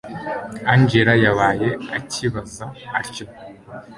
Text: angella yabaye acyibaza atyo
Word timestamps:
angella 0.71 1.13
yabaye 1.23 1.69
acyibaza 1.97 2.65
atyo 2.99 3.25